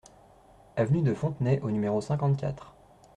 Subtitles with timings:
[0.77, 2.73] Avenue de Fontenay au numéro cinquante-quatre